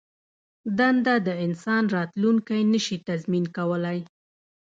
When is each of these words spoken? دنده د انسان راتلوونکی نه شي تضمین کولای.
دنده 0.77 1.15
د 1.27 1.29
انسان 1.45 1.83
راتلوونکی 1.95 2.61
نه 2.73 2.79
شي 2.85 2.97
تضمین 3.07 3.45
کولای. 3.57 3.99